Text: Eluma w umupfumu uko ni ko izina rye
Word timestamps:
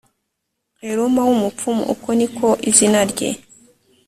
Eluma 0.89 1.21
w 1.27 1.31
umupfumu 1.35 1.83
uko 1.93 2.09
ni 2.17 2.27
ko 2.37 2.47
izina 2.69 2.99
rye 3.11 3.29